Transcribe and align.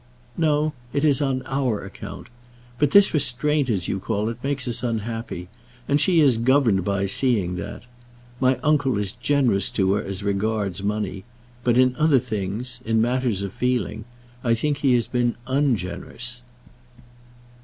"No. 0.35 0.73
It 0.93 1.05
is 1.05 1.21
on 1.21 1.43
our 1.45 1.83
account. 1.85 2.25
But 2.79 2.89
this 2.89 3.13
restraint, 3.13 3.69
as 3.69 3.87
you 3.87 3.99
call 3.99 4.29
it, 4.29 4.43
makes 4.43 4.67
us 4.67 4.81
unhappy, 4.81 5.47
and 5.87 6.01
she 6.01 6.19
is 6.21 6.37
governed 6.37 6.83
by 6.83 7.05
seeing 7.05 7.55
that. 7.57 7.83
My 8.39 8.57
uncle 8.63 8.97
is 8.97 9.11
generous 9.11 9.69
to 9.77 9.93
her 9.93 10.03
as 10.03 10.23
regards 10.23 10.81
money; 10.81 11.23
but 11.63 11.77
in 11.77 11.95
other 11.97 12.17
things, 12.17 12.81
in 12.83 12.99
matters 12.99 13.43
of 13.43 13.53
feeling, 13.53 14.05
I 14.43 14.55
think 14.55 14.77
he 14.77 14.95
has 14.95 15.05
been 15.05 15.35
ungenerous." 15.45 16.41